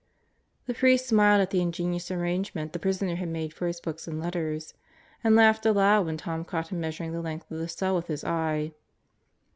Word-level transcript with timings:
The 0.65 0.73
priest 0.73 1.05
smiled 1.07 1.41
at 1.41 1.51
the 1.51 1.61
ingenious 1.61 2.09
arrangement 2.09 2.73
the 2.73 2.79
prisoner 2.79 3.17
had 3.17 3.29
made 3.29 3.53
for 3.53 3.67
his 3.67 3.79
books 3.79 4.07
and 4.07 4.19
letters. 4.19 4.73
And 5.23 5.35
laughed 5.35 5.63
aloud 5.63 6.07
when 6.07 6.17
Tom 6.17 6.43
caught 6.43 6.69
him 6.69 6.79
measuring 6.79 7.11
the 7.11 7.21
length 7.21 7.51
of 7.51 7.59
the 7.59 7.67
cell 7.67 7.93
with 7.95 8.07
his 8.07 8.23
eye. 8.23 8.71